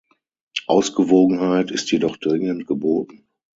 [0.65, 3.27] Ausgewogenheit ist jedoch dringend geboten.